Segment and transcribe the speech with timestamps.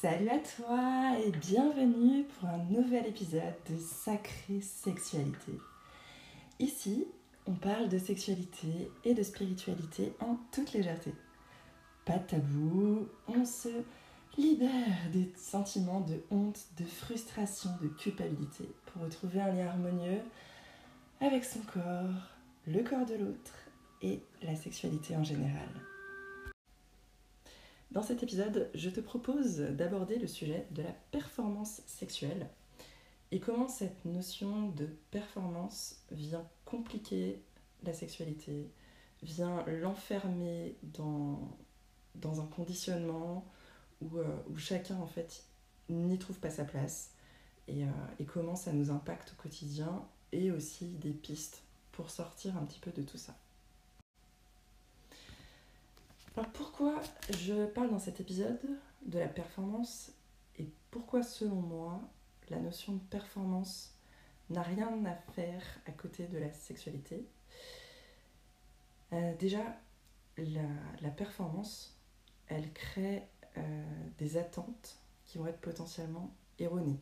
[0.00, 5.52] Salut à toi et bienvenue pour un nouvel épisode de Sacrée Sexualité.
[6.58, 7.06] Ici,
[7.46, 11.14] on parle de sexualité et de spiritualité en toute légèreté.
[12.04, 13.70] Pas de tabou, on se
[14.36, 20.20] libère des sentiments de honte, de frustration, de culpabilité pour retrouver un lien harmonieux
[21.22, 22.36] avec son corps,
[22.66, 23.54] le corps de l'autre
[24.02, 25.70] et la sexualité en général.
[27.92, 32.48] Dans cet épisode, je te propose d'aborder le sujet de la performance sexuelle
[33.30, 37.42] et comment cette notion de performance vient compliquer
[37.82, 38.70] la sexualité,
[39.22, 41.50] vient l'enfermer dans,
[42.24, 43.46] un conditionnement
[44.00, 45.44] où, euh, où, chacun en fait
[45.88, 47.12] n'y trouve pas sa place
[47.68, 51.62] et, euh, et comment ça nous impacte au quotidien et aussi des pistes
[51.92, 53.36] pour sortir un petit peu de tout ça.
[56.36, 57.00] Alors pourquoi
[57.30, 58.60] je parle dans cet épisode
[59.06, 60.12] de la performance
[60.58, 61.98] et pourquoi selon moi
[62.50, 63.94] la notion de performance
[64.50, 67.26] n'a rien à faire à côté de la sexualité?
[69.14, 69.62] Euh, Déjà,
[70.36, 71.98] la, performance,
[72.48, 73.22] elle crée
[73.56, 73.84] euh,
[74.18, 77.00] des attentes qui vont être potentiellement erronées.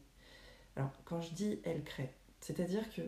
[0.76, 3.02] Alors quand je dis elle crée, c'est-à-dire que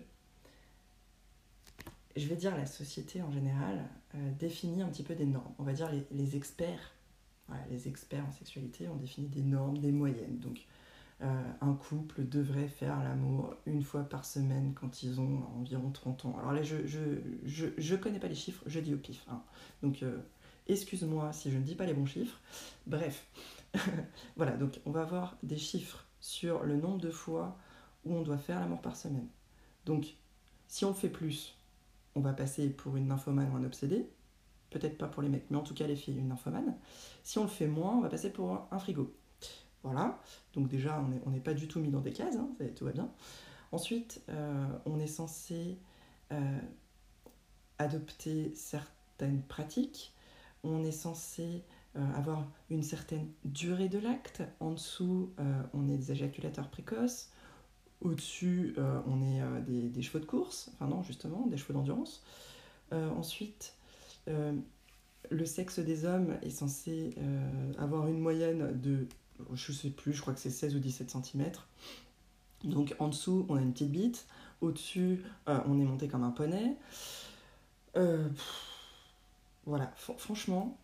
[2.16, 5.52] je vais dire la société en général, euh, définit un petit peu des normes.
[5.58, 6.92] On va dire les, experts,
[7.48, 10.38] voilà, les experts en sexualité ont défini des normes, des moyennes.
[10.38, 10.66] Donc
[11.22, 16.24] euh, un couple devrait faire l'amour une fois par semaine quand ils ont environ 30
[16.26, 16.36] ans.
[16.38, 17.00] Alors là, je ne je,
[17.44, 19.24] je, je, connais pas les chiffres, je dis au pif.
[19.28, 19.42] Hein.
[19.82, 20.18] Donc euh,
[20.68, 22.40] excuse-moi si je ne dis pas les bons chiffres.
[22.86, 23.26] Bref,
[24.36, 27.58] voilà, donc on va avoir des chiffres sur le nombre de fois
[28.04, 29.28] où on doit faire l'amour par semaine.
[29.84, 30.16] Donc
[30.68, 31.55] si on fait plus,
[32.16, 34.08] on va passer pour une nymphomane ou un obsédé.
[34.70, 36.74] Peut-être pas pour les mecs, mais en tout cas les filles, une nymphomane.
[37.22, 39.14] Si on le fait moins, on va passer pour un frigo.
[39.84, 40.18] Voilà,
[40.54, 43.08] donc déjà on n'est pas du tout mis dans des cases, hein, tout va bien.
[43.70, 45.78] Ensuite, euh, on est censé
[46.32, 46.58] euh,
[47.78, 50.12] adopter certaines pratiques,
[50.64, 51.62] on est censé
[51.94, 55.30] euh, avoir une certaine durée de l'acte, en dessous
[55.72, 57.30] on est des éjaculateurs précoces,
[58.00, 62.22] au-dessus, euh, on est euh, des, chevaux de course, enfin non, justement, des chevaux d'endurance.
[62.92, 63.74] Euh, ensuite,
[65.30, 67.14] le sexe des hommes est censé
[67.78, 69.06] avoir une moyenne de,
[69.54, 71.52] je sais plus, je crois que c'est 16 ou 17 cm.
[72.64, 74.26] Donc en dessous, on a une petite bite.
[74.60, 76.76] Au-dessus, on est monté comme un poney.
[79.64, 80.76] voilà, franchement,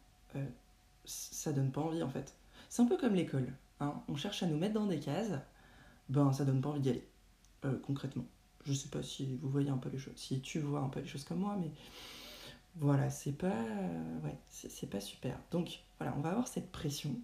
[1.04, 2.34] ça donne pas envie en fait.
[2.68, 3.52] C'est un peu comme l'école.
[3.80, 3.94] Hein.
[4.06, 5.32] On cherche à nous mettre dans des cases
[6.08, 7.06] ben ça donne pas envie d'y aller,
[7.64, 8.24] euh, concrètement.
[8.64, 11.00] Je sais pas si vous voyez un peu les choses, si tu vois un peu
[11.00, 11.70] les choses comme moi, mais
[12.76, 13.54] voilà, c'est pas,
[14.24, 15.38] ouais, c'est pas super.
[15.50, 17.14] Donc voilà, on va avoir cette pression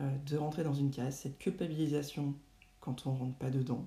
[0.00, 2.34] euh, de rentrer dans une case, cette culpabilisation
[2.80, 3.84] quand on rentre pas dedans.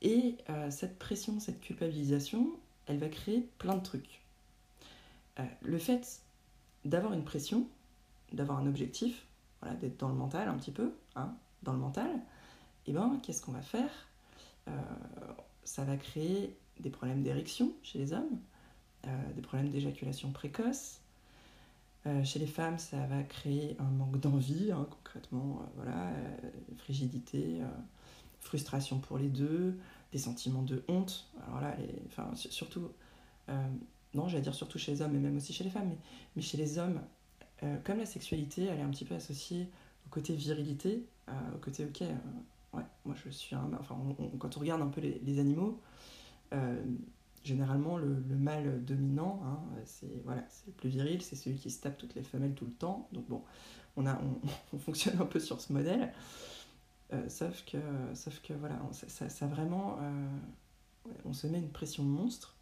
[0.00, 2.50] Et euh, cette pression, cette culpabilisation,
[2.86, 4.20] elle va créer plein de trucs.
[5.62, 6.20] le fait
[6.84, 7.66] d'avoir une pression,
[8.32, 9.24] d'avoir un objectif,
[9.60, 12.10] voilà, d'être dans le mental un petit peu, hein, dans le mental,
[12.86, 13.90] eh ben, qu'est-ce qu'on va faire?
[14.68, 14.72] Euh,
[15.64, 18.40] Ça va créer des problèmes d'érection chez les hommes,
[19.06, 21.00] euh, des problèmes d'éjaculation précoce.
[22.06, 26.12] Euh, chez les femmes, ça va créer un manque d'envie, hein, concrètement, voilà,
[26.78, 27.60] frigidité,
[28.40, 29.78] frustration pour les deux,
[30.10, 31.30] des sentiments de honte.
[31.46, 31.76] Alors là,
[32.06, 32.88] enfin, surtout,
[34.14, 35.94] non, j'allais dire surtout chez les hommes, mais même aussi chez les femmes,
[36.34, 37.00] mais chez les hommes,
[37.84, 39.68] comme la sexualité, elle est un petit peu associée
[40.06, 41.06] au côté virilité,
[41.54, 42.02] au côté, ok,
[42.72, 43.54] Ouais, moi je suis.
[43.56, 43.96] Enfin,
[44.38, 45.80] quand on regarde un peu les, animaux,
[46.52, 46.82] euh,
[47.44, 51.80] généralement le, le, mâle dominant, hein, c'est voilà, le plus viril, c'est celui qui se
[51.80, 53.08] tape toutes les femelles tout le temps.
[53.12, 53.42] Donc bon,
[53.96, 54.04] on,
[54.78, 56.12] fonctionne un peu sur ce modèle.
[57.12, 59.98] Euh, sauf, que, voilà, ça vraiment.
[60.00, 60.28] Euh,
[61.24, 62.56] on se met une pression monstre.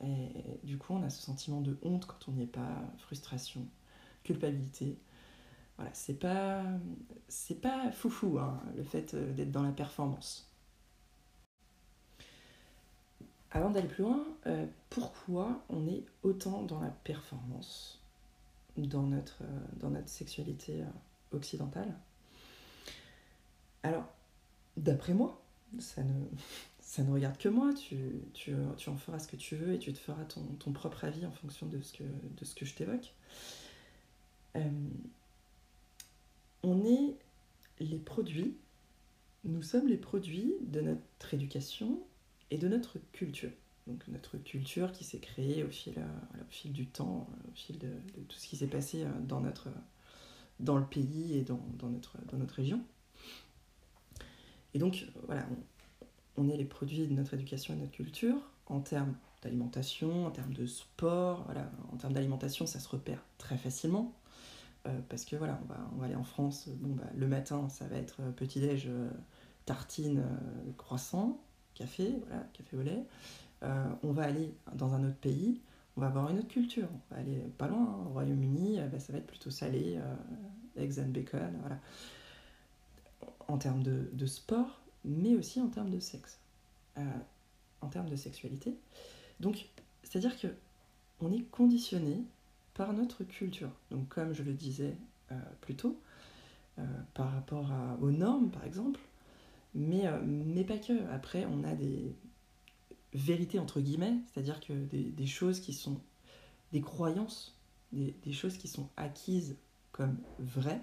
[0.00, 0.28] Et
[0.62, 3.66] du coup, on a ce sentiment de honte quand on n'y est pas, frustration,
[4.22, 4.96] culpabilité
[5.78, 6.64] voilà, c'est pas,
[7.28, 10.50] c'est pas foufou hein, le fait euh, d'être dans la performance.
[13.52, 18.02] Avant d'aller plus loin, euh, pourquoi on est autant dans la performance
[18.76, 20.82] dans notre, euh, dans notre sexualité
[21.30, 21.94] occidentale?
[23.84, 24.04] Alors,
[24.76, 25.40] d'après moi,
[25.78, 26.24] ça ne,
[26.80, 29.78] ça ne regarde que moi, tu, tu, tu, en feras ce que tu veux et
[29.78, 32.66] tu te feras ton, ton propre avis en fonction de ce que, de ce que
[32.66, 33.14] je t'évoque.
[36.64, 37.16] Euh, on est
[37.80, 38.56] les produits,
[39.44, 42.00] nous sommes les produits de notre éducation
[42.50, 43.50] et de notre culture.
[43.86, 47.88] Donc notre culture qui s'est créée au fil, euh, du temps, au fil de,
[48.28, 49.68] tout ce qui s'est passé euh, dans notre,
[50.60, 52.82] dans le pays et dans, notre, région.
[54.74, 55.46] Et donc, voilà,
[56.36, 60.52] on, est les produits de notre éducation et notre culture en termes d'alimentation, en termes
[60.52, 61.46] de sport.
[61.92, 64.12] En termes d'alimentation, ça se repère très facilement.
[64.86, 67.68] Euh, parce que voilà, on va, on va aller en France, bon, bah, le matin,
[67.68, 69.10] ça va être petit-déj, euh,
[69.66, 71.40] tartine, euh, croissant,
[71.74, 73.04] café, voilà, café au lait.
[74.02, 75.60] on va aller dans un autre pays,
[75.96, 76.88] on va avoir une autre culture.
[77.10, 79.98] On va aller pas loin, hein, au Royaume-Uni, bah, ça va être plutôt salé,
[80.76, 81.78] eggs and bacon, voilà.
[83.48, 86.38] En termes de, de, sport, mais aussi en termes de sexe,
[87.80, 88.76] en termes de sexualité.
[89.40, 89.68] Donc,
[90.02, 90.48] c'est-à-dire que
[91.20, 92.24] on est conditionné
[92.78, 93.70] par notre culture.
[93.90, 94.96] Donc comme je le disais
[95.32, 96.00] euh, plus tôt,
[96.78, 97.68] euh, par rapport
[98.00, 99.00] aux normes par exemple,
[99.74, 101.06] mais, euh, mais pas que.
[101.10, 102.14] Après, on a des
[103.12, 106.00] vérités entre guillemets, c'est-à-dire que des, des, choses qui sont
[106.72, 107.58] des croyances,
[107.92, 109.56] des, des choses qui sont acquises
[109.90, 110.80] comme vraies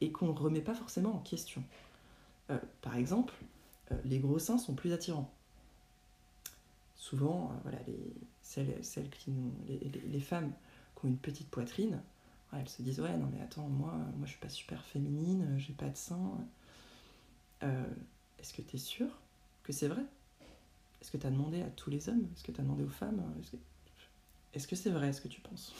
[0.00, 1.62] et qu'on ne remet pas forcément en question.
[2.82, 3.34] par exemple,
[4.04, 5.32] les gros seins sont plus attirants.
[7.04, 9.30] Souvent, voilà, les, celles, qui
[9.68, 10.50] les, femmes
[10.96, 12.00] qui ont une petite poitrine,
[12.54, 15.74] elles se disent ouais non mais attends moi moi je suis pas super féminine, j'ai
[15.74, 16.18] pas de sein.
[17.62, 17.84] Euh,
[18.38, 19.06] est-ce que tu es sûr
[19.64, 20.00] que c'est vrai?
[21.02, 22.26] Est-ce que tu as demandé à tous les hommes?
[22.34, 23.22] Est-ce que tu as demandé aux femmes?
[24.54, 25.74] Est-ce que c'est vrai ce que tu penses?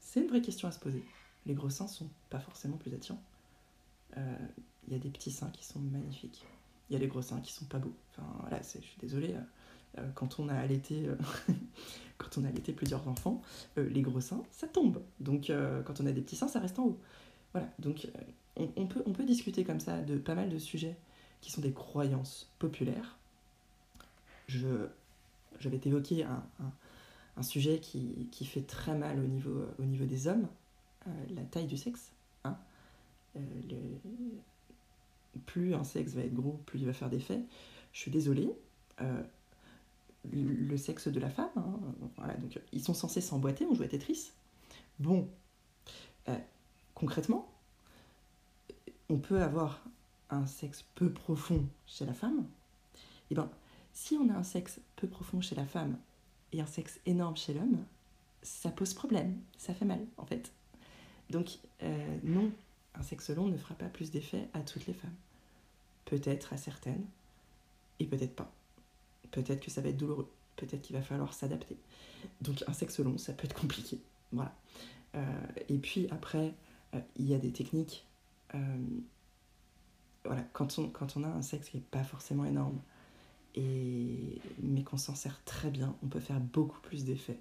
[0.00, 1.04] C'est une vraie question à se poser.
[1.46, 3.22] Les gros seins sont pas forcément plus attirants.
[4.16, 4.36] Il euh,
[4.88, 6.44] y a des petits seins qui sont magnifiques.
[6.90, 7.94] Il y a des gros seins qui sont pas beaux.
[8.10, 9.34] Enfin voilà, je suis désolée.
[9.34, 9.42] Euh, euh,
[10.14, 11.16] quand on a allaité, euh,
[12.18, 13.42] quand on a allaité plusieurs enfants,
[13.76, 15.02] euh, les gros seins, ça tombe.
[15.20, 15.52] Donc
[15.84, 16.98] quand on a des petits seins, ça reste en haut.
[17.52, 18.08] Voilà, donc
[18.56, 20.96] on, peut, discuter comme ça de pas mal de sujets
[21.40, 23.16] qui sont des croyances populaires.
[24.48, 24.86] Je,
[25.58, 30.48] je vais t'évoquer un, sujet qui, fait très mal au niveau, au niveau des hommes,
[31.30, 32.12] la taille du sexe.
[32.44, 32.58] Hein.
[35.46, 37.40] Plus un sexe va être gros, plus il va faire d'effets.
[37.92, 38.52] Je suis désolée,
[40.32, 41.50] le sexe de la femme.
[41.56, 42.34] Hein.
[42.40, 44.32] Donc ils sont censés s'emboîter, on joue à Tetris.
[44.98, 45.28] Bon,
[46.28, 46.36] euh,
[46.94, 47.48] concrètement,
[49.08, 49.82] on peut avoir
[50.30, 52.46] un sexe peu profond chez la femme.
[53.30, 53.50] Et eh bien,
[53.92, 55.98] si on a un sexe peu profond chez la femme
[56.52, 57.84] et un sexe énorme chez l'homme,
[58.42, 60.52] ça pose problème, ça fait mal en fait.
[61.30, 62.50] Donc euh, non,
[62.94, 65.14] un sexe long ne fera pas plus d'effet à toutes les femmes.
[66.06, 67.04] Peut-être à certaines,
[68.00, 68.50] et peut-être pas
[69.30, 71.76] peut-être que ça va être douloureux, peut-être qu'il va falloir s'adapter.
[72.40, 74.00] Donc un sexe long, ça peut être compliqué.
[74.32, 74.54] Voilà.
[75.14, 76.54] Euh, et puis après,
[76.94, 78.06] euh, il y a des techniques.
[78.54, 78.58] Euh,
[80.24, 82.80] voilà, quand on, a un sexe qui n'est pas forcément énorme,
[83.54, 87.40] et, mais qu'on s'en sert très bien, on peut faire beaucoup plus d'effets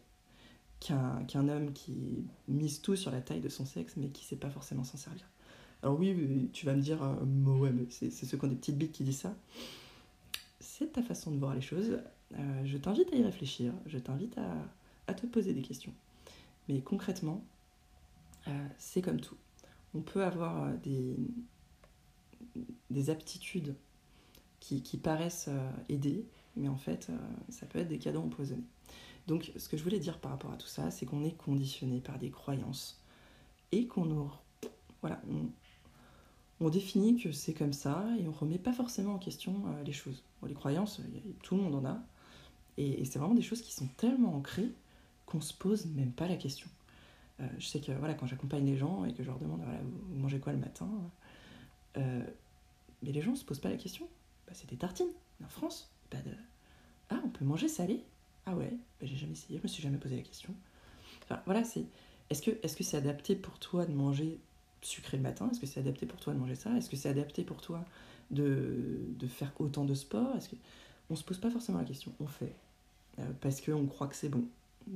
[0.79, 4.35] qu'un homme qui mise tout sur la taille de son sexe, mais qui ne sait
[4.35, 5.25] pas forcément s'en servir.
[5.81, 6.99] Alors oui, tu vas me dire,
[7.89, 9.35] c'est ceux qui ont des petites bites qui disent ça
[10.59, 11.99] c'est ta façon de voir les choses.
[12.33, 15.93] Euh, je t'invite à y réfléchir, je t'invite à, te poser des questions.
[16.67, 17.43] Mais concrètement,
[18.47, 19.37] euh, c'est comme tout.
[19.93, 21.15] On peut avoir euh, des,
[22.89, 23.75] des aptitudes
[24.59, 25.49] qui, paraissent
[25.87, 26.25] aider,
[26.57, 27.09] mais en fait,
[27.47, 28.65] ça peut être des cadeaux empoisonnés.
[29.25, 32.01] Donc, ce que je voulais dire par rapport à tout ça, c'est qu'on est conditionné
[32.01, 33.01] par des croyances
[33.71, 34.29] et qu'on nous.
[34.99, 35.21] Voilà,
[36.59, 39.93] on définit que c'est comme ça et on remet pas forcément en question euh, les
[39.93, 40.23] choses.
[40.47, 41.01] les croyances,
[41.43, 41.99] tout le monde en a.
[42.77, 44.71] Et, c'est vraiment des choses qui sont tellement ancrées
[45.25, 46.69] qu'on se pose même pas la question.
[47.39, 49.79] Euh, je sais que voilà, quand j'accompagne les gens et que je leur demande voilà,
[49.81, 50.89] vous mangez quoi le matin
[51.97, 52.23] euh,
[53.03, 54.07] Mais les gens se posent pas la question.
[54.47, 55.11] Bah, c'est des tartines.
[55.43, 56.31] En France, pas de.
[57.09, 58.03] Ah, on peut manger salé
[58.45, 60.53] Ah ouais, bah, j'ai jamais essayé, je me suis jamais posé la question.
[61.23, 61.85] Enfin, voilà, c'est.
[62.29, 64.39] Est-ce que c'est -ce c'est adapté pour toi de manger
[64.81, 66.75] sucré le matin Est-ce que c'est adapté pour toi de manger ça?
[66.77, 67.83] Est-ce que c'est adapté pour toi
[68.31, 70.37] de, faire autant de sport?
[71.09, 72.53] On se pose pas forcément la question, on fait
[73.19, 74.43] euh, parce qu'on croit que c'est bon,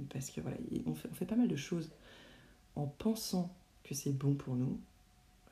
[0.09, 1.89] parce que voilà, on fait, pas mal de choses
[2.75, 4.79] en pensant que c'est bon pour nous,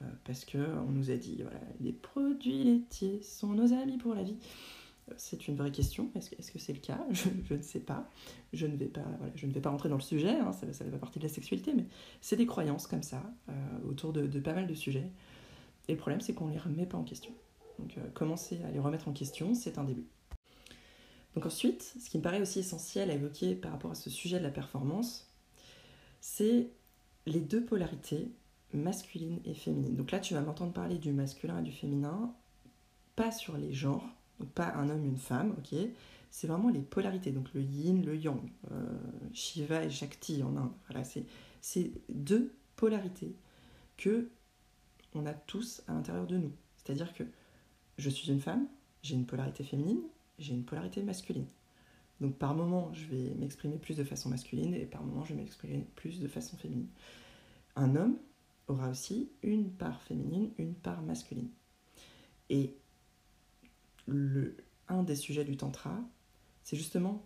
[0.02, 4.14] euh, parce que on nous a dit voilà, les produits laitiers sont nos amis pour
[4.14, 4.38] la vie
[5.18, 6.10] c'est une vraie question.
[6.16, 7.00] Est-ce que c'est le cas?
[7.12, 8.10] Je, ne sais pas.
[8.54, 10.98] Je ne vais pas, voilà, ne rentrer dans le sujet, hein, ça, ça fait pas
[10.98, 11.86] partie de la sexualité, mais
[12.22, 13.54] c'est des croyances comme ça, euh,
[13.88, 15.10] autour de, de, pas mal de sujets.
[15.88, 17.32] Et le problème, c'est qu'on ne les remet pas en question.
[17.80, 20.06] Donc euh, commencer à les remettre en question, c'est un début.
[21.36, 24.40] Donc ensuite, ce qui me paraît aussi essentiel à évoquer par rapport à ce sujet
[24.40, 25.32] de la performance,
[26.22, 26.70] c'est
[27.26, 28.32] les deux polarités,
[28.74, 29.96] masculine et féminine.
[29.96, 32.34] Donc là, tu vas m'entendre parler du masculin et du féminin,
[33.16, 34.08] pas sur les genres,
[34.40, 35.78] donc pas un homme, une femme, ok
[36.32, 38.40] C'est vraiment les polarités, donc le yin, le yang,
[38.72, 38.86] euh,
[39.34, 40.72] Shiva et Shakti en Inde.
[40.90, 41.04] Voilà,
[41.62, 43.36] c'est deux polarité
[43.98, 44.30] que
[45.14, 46.52] on a tous à l'intérieur de nous.
[46.78, 47.24] C'est-à-dire que
[47.98, 48.68] je suis une femme,
[49.02, 50.02] j'ai une polarité féminine,
[50.38, 51.48] j'ai une polarité masculine.
[52.22, 55.42] Donc par moment, je vais m'exprimer plus de façon masculine et par moment, je vais
[55.42, 56.88] m'exprimer plus de façon féminine.
[57.76, 58.18] Un homme
[58.68, 61.50] aura aussi une part féminine, une part masculine.
[62.50, 62.76] Et
[64.88, 65.98] un des sujets du tantra,
[66.64, 67.26] c'est justement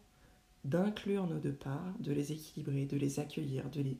[0.63, 3.97] d'inclure nos deux parts, de les équilibrer, de les accueillir, de les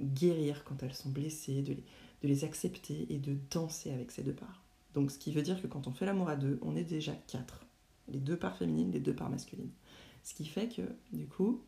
[0.00, 1.76] guérir quand elles sont blessées, de
[2.22, 4.62] les, accepter et de danser avec ces deux parts.
[4.94, 7.12] Donc ce qui veut dire que quand on fait l'amour à deux, on est déjà
[7.12, 7.66] quatre.
[8.08, 9.70] Les deux parts féminines, les deux parts masculines.
[10.22, 10.82] Ce qui fait que,
[11.12, 11.62] du coup,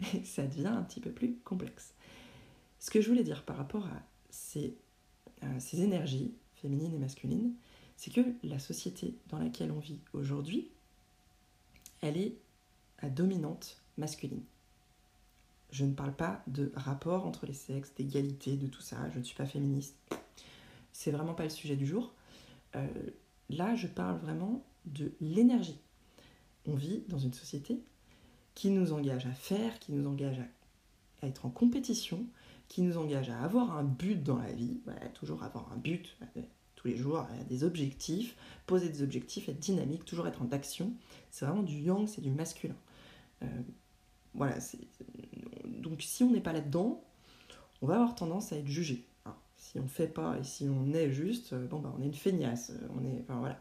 [0.24, 1.94] ça devient un petit peu plus complexe.
[2.78, 4.76] Ce que je voulais dire par rapport à ces,
[5.58, 7.54] ces énergies féminines et masculines,
[7.98, 10.70] c'est que la société dans laquelle on vit aujourd'hui,
[12.00, 12.36] elle est
[12.98, 14.44] à dominante masculine.
[15.72, 19.24] Je ne parle pas de rapport entre les sexes, d'égalité, de tout ça, je ne
[19.24, 19.96] suis pas féministe.
[20.92, 22.14] C'est vraiment pas le sujet du jour.
[22.76, 22.86] Euh,
[23.50, 25.80] là, je parle vraiment de l'énergie.
[26.66, 27.82] On vit dans une société
[28.54, 32.24] qui nous engage à faire, qui nous engage à, être en compétition,
[32.68, 34.78] qui nous engage à avoir un but dans la vie,
[35.14, 36.16] toujours avoir un but,
[36.78, 40.92] tous les jours, des objectifs, poser des objectifs, être dynamique, toujours être en action.
[41.32, 42.76] C'est vraiment du yang, c'est du masculin.
[43.42, 43.46] Euh,
[44.34, 44.56] voilà,
[45.64, 47.02] donc si on n'est pas là-dedans,
[47.82, 49.04] on va avoir tendance à être jugé.
[49.26, 49.34] Hein.
[49.56, 52.06] si on ne fait pas et si on est juste, euh, bon bah on est
[52.06, 53.60] une feignasse, euh, on est, enfin, voilà.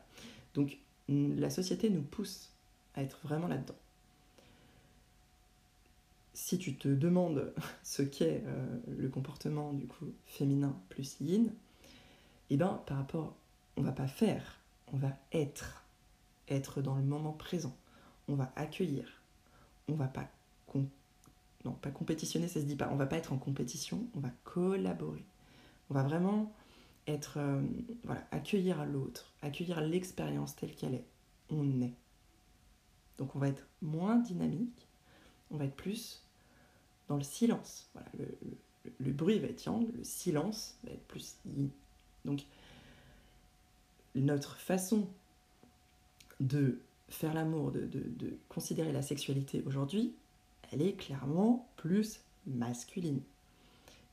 [0.54, 0.78] Donc
[1.10, 2.52] la société nous pousse
[2.94, 3.76] à être vraiment là-dedans.
[6.36, 7.52] Si tu te demandes
[7.84, 8.44] ce qu'est
[8.88, 11.52] le comportement du coup féminin plus yin,
[12.50, 13.36] eh ben par rapport,
[13.76, 14.60] on va pas faire,
[14.94, 15.86] on va être,
[16.48, 17.76] être dans le moment présent.
[18.28, 19.22] On va accueillir,
[19.88, 20.30] on va pas
[21.66, 22.90] non pas compétitionner ça se dit pas.
[22.92, 25.26] On va pas être en compétition on va collaborer.
[25.90, 26.54] On va vraiment
[27.08, 27.62] être euh,
[28.04, 31.06] voilà accueillir l'autre accueillir l'expérience telle qu'elle est.
[31.50, 31.96] On est.
[33.18, 34.88] Donc on va être moins dynamique
[35.52, 36.24] on va être plus
[37.08, 37.90] dans le silence.
[39.00, 41.38] Le, bruit va être yang le silence va être plus
[42.28, 42.46] donc
[44.16, 45.08] notre façon
[46.40, 46.80] de
[47.10, 50.14] faire l'amour, de, considérer la sexualité aujourd'hui,
[50.72, 53.22] elle est clairement plus masculine.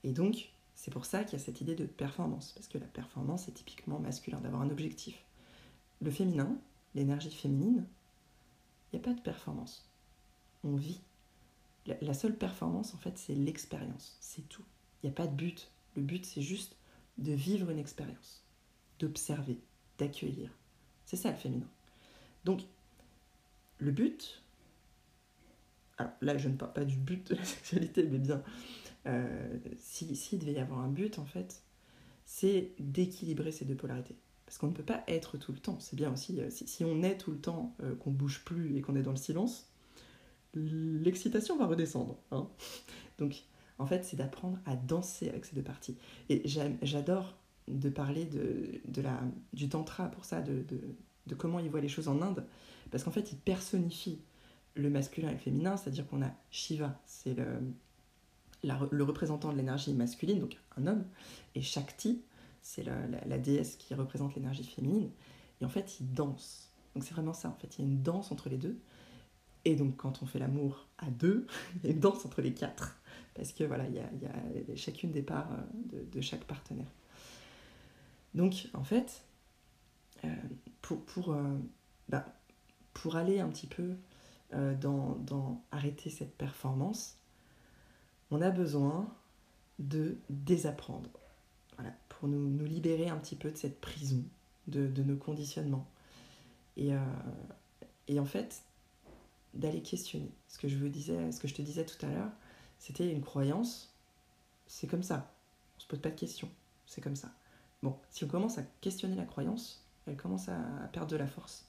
[0.04, 2.86] Et donc, c'est pour ça qu'il y a cette idée de performance, parce que la
[2.86, 5.24] performance est typiquement masculin, d'avoir un objectif.
[6.00, 6.56] Le féminin,
[6.94, 7.84] l'énergie féminine,
[8.92, 9.88] il n'y a pas de performance.
[10.62, 11.00] On vit.
[12.00, 14.16] La, seule performance, en fait, c'est l'expérience.
[14.20, 14.64] C'est tout.
[15.02, 15.70] Il n'y a pas de but.
[15.96, 16.76] Le but, c'est juste
[17.18, 18.44] de vivre une expérience,
[18.98, 19.58] d'observer,
[19.98, 20.50] d'accueillir.
[21.04, 21.68] C'est ça le féminin.
[22.44, 22.62] Donc,
[23.78, 24.42] le but,
[25.98, 28.42] alors là je ne parle pas du but de la sexualité, mais bien,
[29.06, 31.62] euh, s'il si, devait y avoir un but en fait,
[32.24, 34.16] c'est d'équilibrer ces deux polarités.
[34.46, 35.80] Parce qu'on ne peut pas être tout le temps.
[35.80, 38.82] C'est bien aussi, euh, si, on est tout le temps, euh, qu'on bouge plus et
[38.82, 39.70] qu'on est dans le silence,
[40.54, 42.18] l'excitation va redescendre.
[42.30, 42.48] Hein.
[43.18, 43.44] Donc
[43.78, 45.96] en fait, c'est d'apprendre à danser avec ces deux parties.
[46.28, 46.42] Et
[46.82, 47.34] j'adore
[47.68, 49.20] de parler de, la,
[49.52, 50.64] du tantra pour ça, de,
[51.26, 52.44] de, comment il voit les choses en Inde,
[52.90, 54.20] parce qu'en fait, il personnifie
[54.74, 57.46] le masculin et le féminin, c'est-à-dire qu'on a Shiva, c'est le,
[58.90, 61.04] le représentant de l'énergie masculine, donc un homme,
[61.54, 62.22] et Shakti,
[62.62, 65.10] c'est la, déesse qui représente l'énergie féminine,
[65.60, 66.70] et en fait, il danse.
[66.94, 68.78] Donc c'est vraiment ça, en fait, il y a une danse entre les deux,
[69.64, 72.52] et donc quand on fait l'amour à deux, il y a une danse entre les
[72.52, 73.00] quatre,
[73.34, 76.90] parce que voilà, il y a, chacune des parts euh, de, chaque partenaire.
[78.34, 79.22] Donc en fait,
[80.24, 80.28] euh,
[80.82, 81.56] pour, euh,
[82.08, 82.26] bah,
[82.92, 83.94] pour aller un petit peu
[84.52, 87.16] euh, dans, arrêter cette performance,
[88.30, 89.12] on a besoin
[89.78, 91.10] de désapprendre.
[92.08, 94.22] Pour nous, libérer un petit peu de cette prison,
[94.68, 95.86] de, nos conditionnements.
[96.76, 96.92] Et,
[98.06, 98.62] et en fait,
[99.52, 100.30] d'aller questionner.
[100.48, 102.30] Ce que, je vous disais, ce que je te disais tout à l'heure,
[102.84, 103.94] c'était une croyance,
[104.66, 105.34] c'est comme ça.
[105.78, 106.50] On se pose pas de questions,
[106.84, 107.32] c'est comme ça.
[107.82, 110.58] Bon, si on commence à questionner la croyance, elle commence à
[110.92, 111.66] perdre de la force.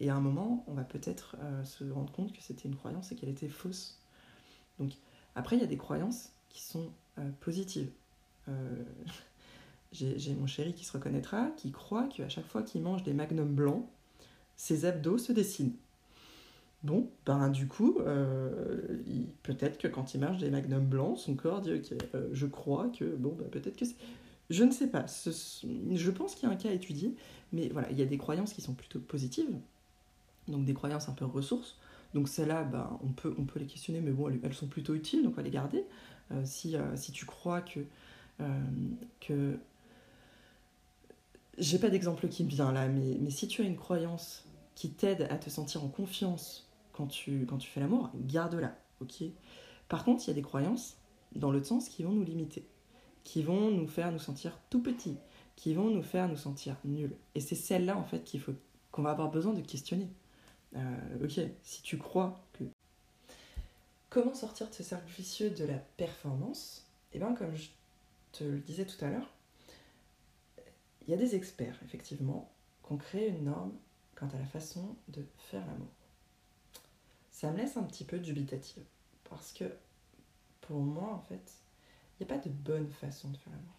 [0.00, 3.12] Et à un moment, on va peut-être euh, se rendre compte que c'était une croyance
[3.12, 4.00] et qu'elle était fausse.
[4.80, 4.94] Donc,
[5.36, 7.92] après, il y a des croyances qui sont euh, positives.
[8.48, 8.84] Euh,
[9.92, 13.54] j'ai mon chéri qui se reconnaîtra, qui croit qu'à chaque fois qu'il mange des magnums
[13.54, 13.86] blancs,
[14.56, 15.76] ses abdos se dessinent.
[16.82, 17.98] Bon, ben du coup,
[19.42, 21.94] peut-être que quand il mange des magnums blancs, son corps dit ok,
[22.32, 23.96] je crois que bon, ben, peut-être que c'est.
[24.48, 25.04] Je ne sais pas.
[25.06, 27.14] je pense qu'il y a un cas étudié,
[27.52, 29.54] mais voilà, il y a des croyances qui sont plutôt positives
[30.50, 31.76] donc des croyances un peu ressources.
[32.14, 35.22] Donc celles-là, ben, on, peut, on peut les questionner, mais bon, elles, sont plutôt utiles,
[35.22, 35.84] donc on va les garder.
[36.32, 37.80] Euh, si, euh, tu crois que
[38.40, 38.60] euh,
[39.20, 39.58] que
[41.58, 44.44] j'ai pas d'exemple qui me vient là, mais si tu as une croyance
[44.74, 46.69] qui t'aide à te sentir en confiance
[47.00, 49.24] quand tu, fais l'amour, garde-la, ok?
[49.88, 50.96] Par contre, il y a des croyances,
[51.34, 52.66] dans l'autre sens, qui vont nous limiter,
[53.24, 55.16] qui vont nous faire nous sentir tout petits,
[55.56, 57.16] qui vont nous faire nous sentir nuls.
[57.34, 58.54] Et c'est celle-là, en fait, qu'il faut,
[58.90, 60.08] qu'on va avoir besoin de questionner.
[60.76, 62.64] Euh, ok, si tu crois que...
[64.08, 67.68] Comment sortir de ce cercle vicieux de la performance Eh bien, comme je
[68.32, 69.30] te le disais tout à l'heure,
[71.02, 72.50] il y a des experts, effectivement,
[72.86, 73.72] qui ont créé une norme
[74.14, 75.88] quant à la façon de faire l'amour.
[77.40, 78.84] Ça me laisse un petit peu dubitative,
[79.24, 79.64] parce que
[80.60, 81.54] pour moi, en fait,
[82.12, 83.78] il n'y a pas de bonne façon de faire l'amour.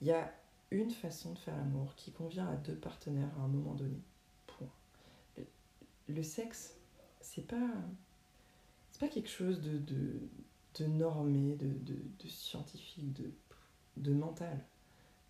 [0.00, 0.32] Il y a
[0.70, 4.00] une façon de faire l'amour qui convient à deux partenaires à un moment donné.
[4.46, 4.70] Point.
[6.08, 6.78] Le sexe,
[7.20, 7.70] c'est pas,
[8.92, 9.76] c'est pas quelque chose de,
[10.78, 13.30] de, normé, de, de, de scientifique, de,
[13.98, 14.64] de mental.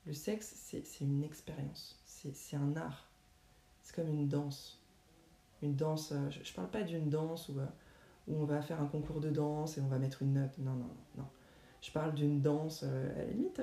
[0.07, 3.11] Le sexe, c'est une expérience, c'est un art.
[3.83, 4.78] C'est comme une danse.
[5.63, 7.67] Une danse, euh, je, je parle pas d'une danse où, euh,
[8.29, 10.57] où on va faire un concours de danse et on va mettre une note.
[10.59, 11.27] Non, non, non.
[11.83, 13.61] Je parle d'une danse, euh, à la limite,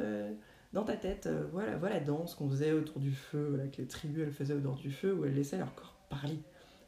[0.74, 3.88] dans ta tête, voilà, voilà la danse qu'on faisait autour du feu, voilà, que les
[3.88, 6.40] tribus elles faisaient autour du feu, où elles laissaient leur corps parler,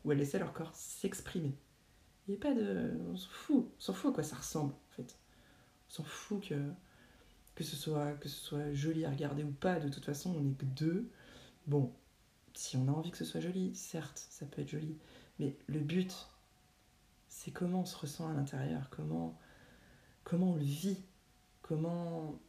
[0.03, 1.53] où elles laissaient leur corps s'exprimer.
[2.27, 2.91] Il n'y a pas de.
[3.09, 5.17] On s'en fout, on s'en fout à quoi ça ressemble, en fait.
[5.89, 6.55] On s'en fout que
[7.55, 10.41] que ce soit que ce soit joli à regarder ou pas, de toute façon, on
[10.41, 11.09] n'est que deux.
[11.65, 11.91] Bon,
[12.57, 14.97] si on a envie que ce soit joli, certes, ça peut être joli,
[15.37, 16.27] mais le but,
[17.29, 19.37] c'est comment on se ressent à l'intérieur, comment
[20.23, 20.97] comment on le vit,
[21.61, 22.39] comment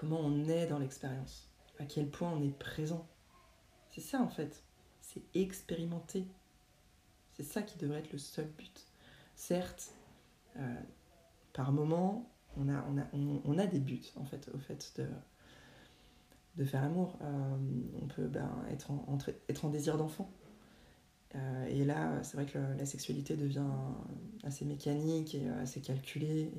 [0.00, 3.06] comment on est dans l'expérience, à quel point on est présent.
[3.90, 4.64] C'est ça en fait,
[5.02, 6.26] c'est expérimenter.
[7.34, 8.86] C'est ça qui devrait être le seul but.
[9.34, 9.92] Certes,
[10.56, 10.80] euh,
[11.52, 13.04] par moment, on a, on, a,
[13.44, 15.06] on, a des buts en fait au fait de,
[16.56, 17.18] de faire l'amour.
[17.22, 17.56] Euh,
[18.02, 20.30] on peut ben, être, en, désir d'enfant.
[21.34, 23.66] Euh, et là, c'est vrai que la sexualité devient
[24.44, 26.50] assez mécanique et assez calculée.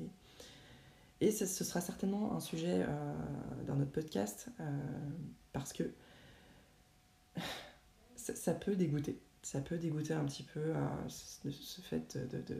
[1.20, 3.14] Et, ce, sera certainement un sujet euh,
[3.66, 4.50] dans notre podcast
[5.52, 5.82] parce que
[8.14, 9.20] ça, peut dégoûter.
[9.42, 10.74] Ça peut dégoûter un petit peu
[11.08, 12.56] ce, fait de.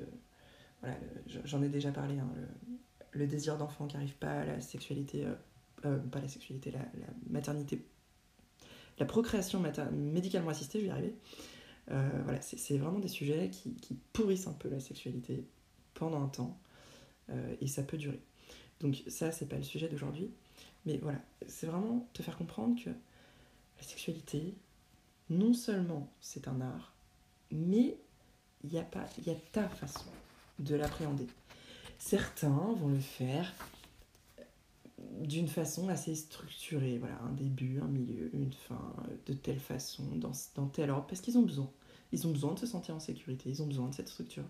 [0.81, 0.97] voilà,
[1.45, 2.29] j'en ai déjà parlé, hein,
[3.13, 5.25] le, désir d'enfant qui n'arrive pas, la sexualité,
[5.85, 6.81] euh, pas la sexualité, la,
[7.29, 7.85] maternité,
[8.99, 9.63] la procréation
[9.93, 11.15] médicalement assistée, je vais y arriver.
[11.91, 15.47] Euh, voilà, c'est vraiment des sujets qui, pourrissent un peu la sexualité
[15.95, 16.59] pendant un temps
[17.31, 18.21] euh, et ça peut durer.
[18.81, 20.31] Donc ça, c'est pas le sujet d'aujourd'hui,
[20.85, 24.55] mais voilà, c'est vraiment te faire comprendre que la sexualité,
[25.31, 26.95] non seulement c'est un art,
[27.51, 27.99] mais
[28.65, 28.87] il y a
[29.19, 30.11] il y a ta façon
[30.59, 31.27] de l'appréhender.
[31.99, 33.53] Certains vont le faire
[35.21, 38.95] d'une façon assez structurée, voilà, un début, un milieu, une fin,
[39.27, 41.71] de telle façon, dans, dans tel ordre, parce qu'ils ont besoin.
[42.13, 44.45] Ils ont besoin de se sentir en sécurité, ils ont besoin de cette structure.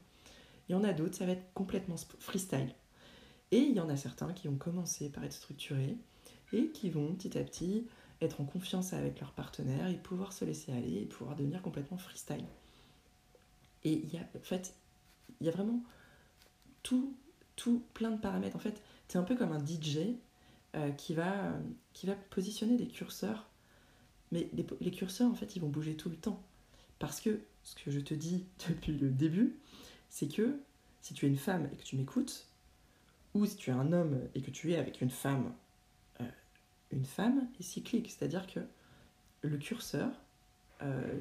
[0.69, 2.75] Il y en a d'autres, ça va être complètement freestyle.
[3.51, 5.97] Et il y en a certains qui ont commencé par être structurés
[6.53, 7.87] et qui vont petit à petit
[8.21, 11.99] être en confiance avec leur partenaire et pouvoir se laisser aller et pouvoir devenir complètement
[11.99, 12.45] freestyle.
[13.85, 14.75] Et il y a, en fait,
[15.41, 15.83] il y a vraiment
[16.83, 17.15] tout
[17.59, 18.57] tout plein de paramètres.
[18.57, 18.81] En fait,
[19.13, 20.17] es un peu comme un DJ
[20.75, 21.55] euh, qui, va,
[21.93, 23.49] qui va positionner des curseurs.
[24.33, 26.43] Mais les, curseurs, en fait, ils vont bouger tout le temps.
[26.99, 29.57] Parce que ce que je te dis depuis le début,
[30.11, 30.61] c'est que
[31.01, 32.47] si tu es une femme et que tu m'écoutes,
[33.35, 35.55] ou si tu es un homme et que tu es avec une femme,
[36.21, 36.25] euh,
[36.91, 38.11] une femme est cyclique.
[38.11, 38.61] C'est-à-dire que
[39.43, 40.11] le curseur
[40.83, 41.19] euh,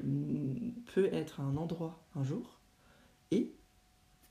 [0.94, 2.58] peut être à un endroit un jour
[3.30, 3.52] et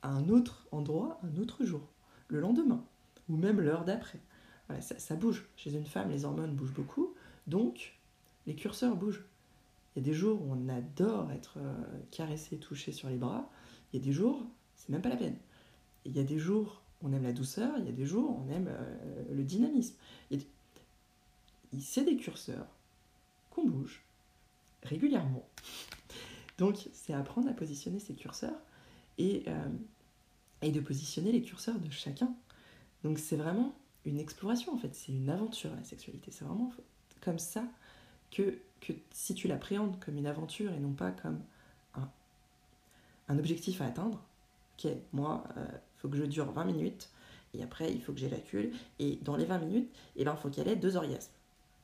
[0.01, 1.89] à un autre endroit un autre jour
[2.27, 2.84] le lendemain,
[3.30, 4.19] ou même l'heure d'après.
[4.67, 5.45] Voilà, ça, bouge.
[5.56, 7.13] Chez une femme, les hormones bougent beaucoup,
[7.47, 7.97] donc
[8.45, 9.23] les curseurs bougent.
[9.95, 11.73] Il y a des jours où on adore être euh,
[12.12, 13.49] caressé, touché sur les bras,
[13.91, 15.38] il y a des jours, c'est même pas la peine.
[16.06, 18.51] il y a des jours, on aime la douceur, il y a des jours, on
[18.51, 19.95] aime euh, le dynamisme.
[21.80, 22.67] C'est des curseurs
[23.49, 24.03] qu'on bouge
[24.84, 25.47] régulièrement.
[26.58, 28.60] Donc, c'est apprendre à positionner ces curseurs
[29.17, 29.69] et euh,
[30.62, 32.34] et de positionner les curseurs de chacun.
[33.03, 33.75] Donc c'est vraiment
[34.08, 36.32] une exploration en fait, c'est une aventure la sexualité.
[36.32, 36.72] C'est vraiment
[37.22, 37.63] comme ça
[38.32, 38.60] que,
[39.12, 41.41] si tu l'appréhendes comme une aventure et non pas comme
[43.28, 44.22] un, objectif à atteindre,
[44.78, 45.65] ok, moi, il euh,
[45.98, 47.10] faut que je dure 20 minutes
[47.54, 50.41] et après il faut que j'évacule et dans les 20 minutes, et eh ben, il
[50.41, 51.34] faut qu'elle ait deux orgasmes.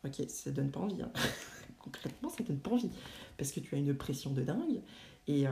[0.06, 1.12] Ok, ça donne pas envie, hein.
[1.84, 2.90] concrètement, ça donne pas envie.
[3.38, 4.82] Parce que tu as une pression de dingue.
[5.28, 5.52] Et, euh,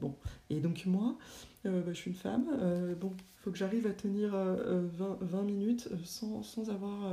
[0.00, 0.14] bon.
[0.50, 1.16] et donc, moi,
[1.64, 2.46] euh, bah, je suis une femme.
[2.60, 7.12] Euh, bon, il faut que j'arrive à tenir 20, 20, minutes sans, sans avoir,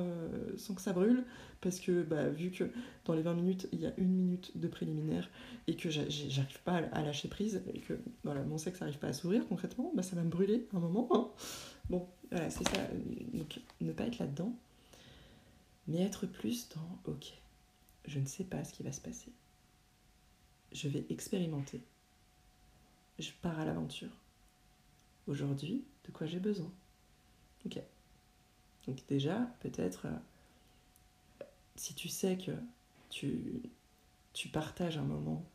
[0.58, 1.23] sans que ça brûle.
[1.62, 2.65] Parce que, bah, vu que
[3.06, 5.30] dans les 20 minutes, il y a une minute de préliminaire
[5.67, 9.13] et que j'arrive pas à lâcher prise et que voilà, mon sexe n'arrive pas à
[9.13, 11.08] s'ouvrir concrètement, bah, ça va me brûler un moment.
[11.12, 11.30] Hein.
[11.89, 12.80] Bon, voilà, c'est ça.
[13.34, 14.54] Donc, ne pas être là-dedans,
[15.88, 17.34] mais être plus dans OK,
[18.06, 19.32] je ne sais pas ce qui va se passer.
[20.72, 21.82] Je vais expérimenter.
[23.20, 24.10] Je pars à l'aventure.
[25.28, 26.72] Aujourd'hui, de quoi j'ai besoin?
[27.66, 27.80] Ok.
[28.88, 32.52] Donc déjà, peut-être, euh, si tu sais que
[33.10, 33.62] tu,
[34.52, 35.46] partages un moment,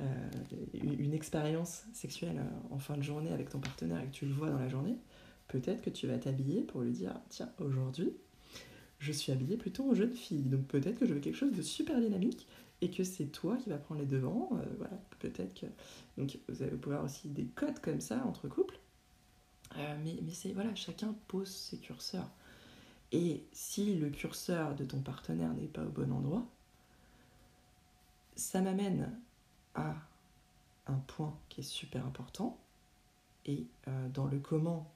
[0.00, 0.30] euh,
[0.74, 4.34] une, expérience sexuelle euh, en fin de journée avec ton partenaire et que tu le
[4.34, 4.96] vois dans la journée,
[5.48, 8.12] peut-être que tu vas t'habiller pour lui dire, tiens, aujourd'hui,
[8.98, 11.62] je suis habillée plutôt en jeune fille, donc peut-être que je veux quelque chose de
[11.62, 12.46] super dynamique
[12.80, 14.50] et que c'est toi qui vas prendre les devants.
[14.52, 15.66] Euh, voilà, peut-être que.
[16.16, 18.78] Donc vous allez pouvoir aussi des codes comme ça entre couples.
[19.76, 22.30] Euh, mais mais c'est voilà, chacun pose ses curseurs.
[23.12, 26.46] Et si le curseur de ton partenaire n'est pas au bon endroit,
[28.36, 29.12] ça m'amène
[29.74, 29.96] à
[30.86, 32.58] un point qui est super important.
[33.46, 34.92] Et euh, dans le comment,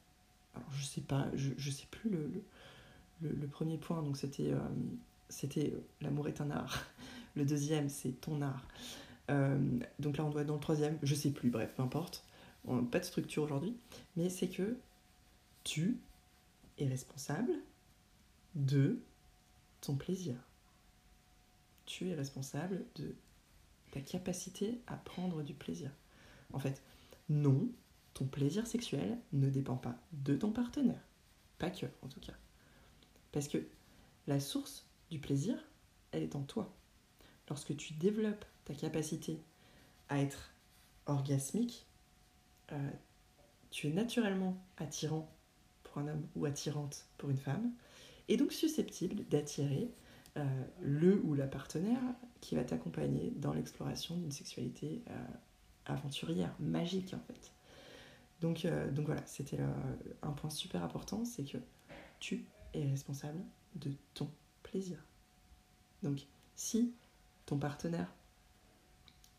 [0.55, 2.45] alors je sais pas, je, sais plus le,
[3.51, 4.53] premier point, donc c'était
[5.33, 6.85] c'était l'amour est un art.
[7.35, 8.69] Le deuxième, c'est ton art.
[9.31, 9.59] Euh,
[9.99, 12.25] donc là, on doit être dans le troisième, je sais plus, bref, peu importe.
[12.65, 13.77] On pas de structure aujourd'hui,
[14.17, 14.77] mais c'est que
[15.65, 15.99] tu
[16.79, 17.53] es responsable
[18.55, 19.01] de
[19.81, 20.37] ton plaisir.
[21.87, 23.15] Tu es responsable de
[23.91, 25.91] ta capacité à prendre du plaisir.
[26.53, 26.83] En fait,
[27.29, 27.69] non,
[28.15, 31.03] ton plaisir sexuel ne dépend pas de ton partenaire.
[31.59, 32.35] Pas que, en tout cas.
[33.33, 33.59] Parce que
[34.27, 35.57] la source du plaisir,
[36.13, 36.73] elle est en toi
[37.49, 39.43] lorsque tu développes ta capacité
[40.09, 40.55] à être
[41.07, 41.87] orgasmique,
[42.73, 42.91] euh,
[43.71, 45.31] tu es naturellement attirant
[45.83, 47.73] pour un homme ou attirante pour une femme,
[48.29, 49.91] et donc susceptible d'attirer
[50.39, 52.01] euh, le ou la partenaire
[52.41, 55.27] qui va t'accompagner dans l'exploration d'une sexualité euh,
[55.87, 57.53] aventurière, magique en fait.
[58.41, 59.61] Donc, donc voilà, c'était
[60.23, 61.59] un point super important, c'est que
[62.19, 63.43] tu es responsable
[63.77, 64.31] de ton
[64.63, 64.99] plaisir.
[66.03, 66.95] Donc si
[67.47, 68.13] ton partenaire,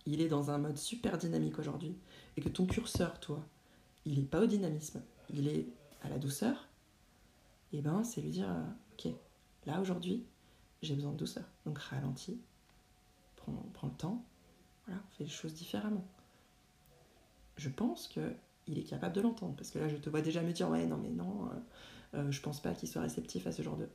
[0.06, 1.96] il est dans un mode super dynamique aujourd'hui,
[2.36, 3.46] et que ton curseur, toi,
[4.06, 5.68] il n'est pas au dynamisme, il est
[6.02, 6.68] à la douceur,
[7.72, 9.14] et eh ben c'est lui dire, euh, ok,
[9.66, 10.26] là aujourd'hui,
[10.82, 11.46] j'ai besoin de douceur.
[11.66, 12.40] Donc ralentis,
[13.36, 14.26] prends, prends le temps,
[14.86, 16.06] voilà, fais les choses différemment.
[17.58, 18.34] Je pense que
[18.68, 20.86] il est capable de l'entendre, parce que là je te vois déjà me dire, ouais,
[20.86, 21.60] non mais non, euh,
[22.14, 23.88] euh, je pense pas qu'il soit réceptif à ce genre de...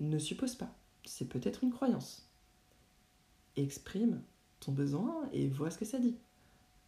[0.00, 0.74] Ne suppose pas,
[1.04, 2.28] c'est peut-être une croyance
[3.56, 4.22] exprime
[4.60, 6.16] ton besoin et vois ce que ça dit.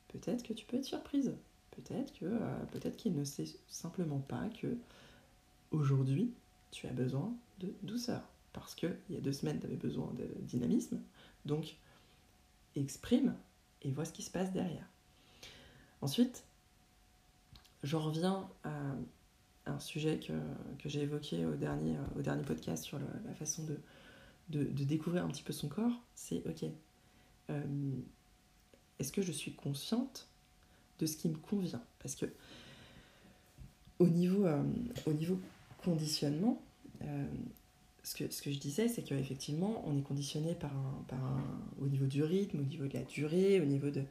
[0.08, 1.34] Peut-être que tu peux être surprise.
[1.70, 4.76] Peut-être que euh, peut-être qu'il ne sait simplement pas que
[5.70, 6.32] aujourd'hui
[6.70, 10.12] tu as besoin de douceur parce que il y a deux semaines tu avais besoin
[10.14, 11.00] de dynamisme.
[11.44, 11.76] Donc
[12.74, 13.36] exprime
[13.82, 14.88] et vois ce qui se passe derrière.
[16.00, 16.44] Ensuite,
[17.82, 18.94] j'en reviens à
[19.66, 20.32] un sujet que,
[20.82, 23.78] que j'ai évoqué au dernier, au dernier podcast sur la façon de,
[24.48, 26.70] de, découvrir un petit peu son corps, c'est ok,
[27.50, 27.62] euh,
[28.98, 30.28] est-ce que je suis consciente
[30.98, 31.82] de ce qui me convient?
[32.00, 32.26] Parce que
[33.98, 34.62] au niveau, euh,
[35.06, 35.38] au niveau
[35.78, 36.62] conditionnement,
[37.02, 37.26] euh,
[38.02, 41.42] ce, que, ce que je disais, c'est qu'effectivement, on est conditionné par un, par un,
[41.80, 44.04] au niveau du rythme, au niveau de la durée, au niveau de,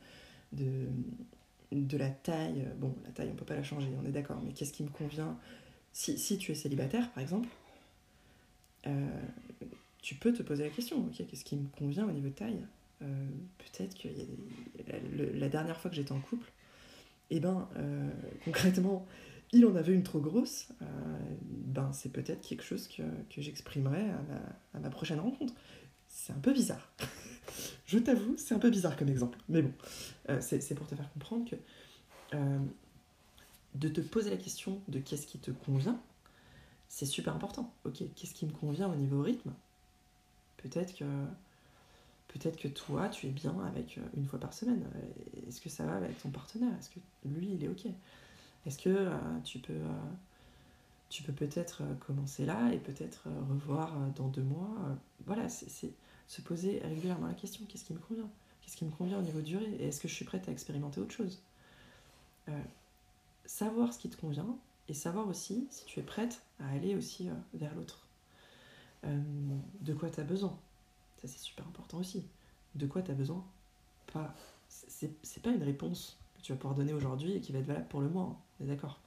[1.81, 2.67] de la taille.
[2.77, 4.89] Bon, la taille, on peut pas la changer, on est d'accord, mais qu'est-ce qui me
[4.89, 5.37] convient?
[5.93, 7.47] Si, tu es célibataire, par exemple,
[10.05, 12.63] tu peux te poser la question, ok, qu'est-ce qui me convient au niveau de taille?
[13.01, 13.05] Euh,
[13.57, 14.07] Peut-être que
[15.39, 16.51] la, dernière fois que j'étais en couple,
[17.31, 18.11] et eh ben, euh,
[18.45, 19.07] concrètement,
[19.51, 20.85] il en avait une trop grosse, euh,
[21.41, 23.01] ben c'est peut-être quelque chose que,
[23.33, 24.03] que j'exprimerai
[24.75, 25.55] à ma, prochaine rencontre.
[26.17, 26.89] C'est un peu bizarre.
[27.85, 29.37] Je t'avoue, c'est un peu bizarre comme exemple.
[29.49, 29.73] Mais bon,
[30.39, 31.55] c'est pour te faire comprendre que
[33.75, 35.99] de te poser la question de qu'est-ce qui te convient,
[36.87, 37.73] c'est super important.
[37.83, 39.53] Ok, qu'est-ce qui me convient au niveau rythme?
[40.57, 41.05] Peut-être que,
[42.29, 44.85] peut-être que toi, tu es bien avec euh, une fois par semaine.
[45.47, 46.73] Est-ce que ça va avec ton partenaire?
[46.79, 47.85] Est-ce que lui, il est OK?
[48.65, 50.09] Est-ce que euh, tu peux, euh,
[51.09, 54.75] tu peux peut-être commencer là et peut-être revoir dans deux mois
[55.25, 55.93] Voilà, c'est
[56.27, 58.29] se poser régulièrement la question qu'est-ce qui me convient?
[58.61, 59.75] Qu'est-ce qui me convient au niveau durée?
[59.79, 61.41] Et est-ce que je suis prête à expérimenter autre chose?
[63.45, 67.29] Savoir ce qui te convient et savoir aussi si tu es prête à aller aussi
[67.53, 68.05] vers l'autre.
[69.05, 69.21] Euh,
[69.81, 70.57] de quoi tu as besoin?
[71.21, 72.25] Ça, c'est super important aussi.
[72.73, 73.43] De quoi tu as besoin?
[74.11, 74.35] Pas.
[74.67, 77.87] C'est pas une réponse que tu vas pouvoir donner aujourd'hui et qui va être valable
[77.87, 78.23] pour le mois.
[78.31, 78.37] Hein.
[78.59, 78.99] On est d'accord?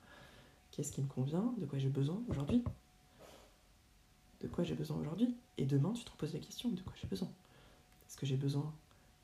[0.78, 2.62] Qu'est-ce qui me convient De quoi j'ai besoin aujourd'hui.
[4.40, 5.34] De quoi j'ai besoin aujourd'hui.
[5.56, 7.28] Et demain, tu te reposes la question de quoi j'ai besoin?
[8.06, 8.72] Est-ce que j'ai besoin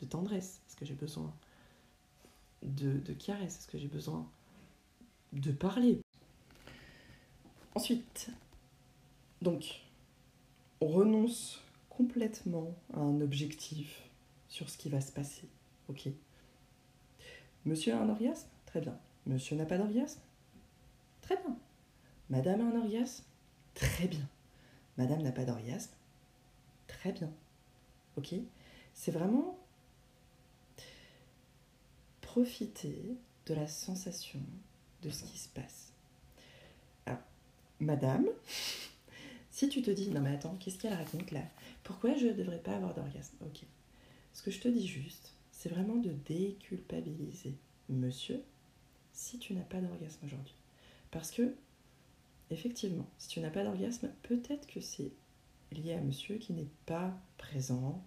[0.01, 0.61] de tendresse?
[0.67, 1.33] Est-ce que j'ai besoin
[2.65, 3.59] de, de caresse?
[3.59, 4.29] Est-ce que j'ai besoin
[5.33, 6.01] de parler?
[7.77, 8.31] Ensuite,
[9.41, 9.83] donc,
[10.81, 14.03] on renonce complètement à un objectif
[14.49, 15.49] sur ce qui va se passer.
[15.89, 16.09] Ok?
[17.65, 18.49] Monsieur a un orgasme?
[18.67, 18.99] Très bien.
[19.27, 20.19] Monsieur n'a pas d'orgasme?
[21.25, 21.57] Très bien.
[22.29, 23.25] Madame a un orgasme
[23.73, 24.29] Très bien.
[24.99, 25.95] Madame n'a pas d'orgasme
[26.87, 27.33] Très bien.
[28.19, 28.35] Ok
[28.93, 29.59] C'est vraiment
[32.21, 34.41] profiter de la sensation
[35.03, 35.93] de ce qui se passe.
[37.07, 37.21] Alors,
[37.81, 38.27] madame,
[39.51, 41.45] si tu te dis, non mais attends, qu'est-ce qu'elle raconte là?
[41.85, 43.63] Pourquoi je ne devrais pas avoir d'orgasme Ok.
[44.35, 47.55] Ce que je te dis juste, c'est vraiment de déculpabiliser
[47.89, 48.43] monsieur
[49.13, 50.55] si tu n'as pas d'orgasme aujourd'hui.
[51.15, 51.55] Parce que,
[52.51, 55.13] effectivement, si tu n'as pas d'orgasme, peut-être que c'est
[55.71, 58.05] lié à monsieur qui n'est pas présent,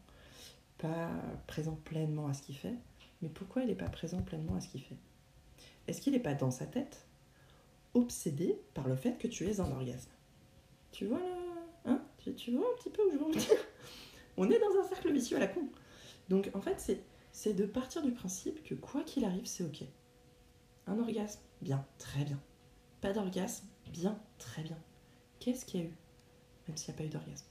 [0.78, 1.10] pas
[1.48, 2.76] présent pleinement à ce qu'il fait.
[3.22, 4.98] Mais pourquoi il n'est pas présent pleinement à ce qu'il fait?
[5.88, 7.08] Est-ce qu'il n'est pas dans sa tête,
[7.94, 10.12] obsédé par le fait que tu es un orgasme?
[10.92, 11.36] Tu vois là
[11.86, 12.02] hein?
[12.36, 13.48] Tu, vois un petit peu où je veux en venir?
[14.36, 15.70] On est dans un cercle vicieux à la con.
[16.28, 17.00] Donc en fait,
[17.32, 19.86] c'est de partir du principe que quoi qu'il arrive, c'est ok.
[20.88, 22.42] Un orgasme, bien, très bien.
[23.02, 24.78] Pas d'orgasme, bien, très bien.
[25.40, 25.94] Qu'est-ce qu'il y a eu?
[26.68, 27.46] Même s'il n'y a pas eu d'orgasme.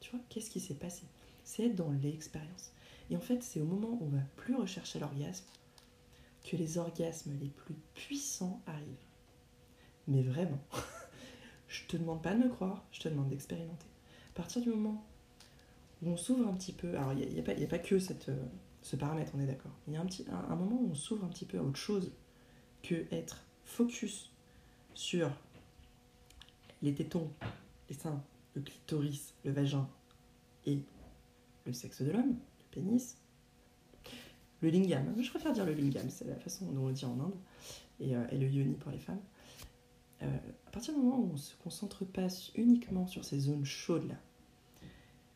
[0.00, 1.04] Tu vois, qu'est-ce qui s'est passé?
[1.44, 2.72] C'est être dans l'expérience.
[3.10, 5.44] Et en fait, c'est au moment où on va plus rechercher l'orgasme
[6.44, 9.06] que les orgasmes les plus puissants arrivent.
[10.08, 10.60] Mais vraiment,
[11.68, 13.86] je te demande pas de me croire, je te demande d'expérimenter.
[14.34, 15.06] À partir du moment
[16.02, 18.36] où on s'ouvre un petit peu, alors il n'y a, pas que euh,
[18.82, 19.72] ce paramètre, on est d'accord.
[19.86, 22.12] Il y a un, un, moment où on s'ouvre un petit peu à autre chose
[22.82, 24.29] que être focus
[25.00, 25.30] sur
[26.82, 27.30] les tétons,
[27.88, 28.22] les seins,
[28.54, 29.88] le clitoris, le vagin
[30.66, 30.78] et
[31.64, 33.16] le sexe de l'homme, le pénis.
[34.60, 37.18] Le lingam, je préfère dire le lingam, c'est la façon dont on le dit en
[37.18, 37.34] Inde,
[37.98, 39.22] et, euh, le yoni pour les femmes.
[40.20, 40.36] Euh,
[40.66, 44.16] à partir du moment où on se concentre pas uniquement sur ces zones chaudes là,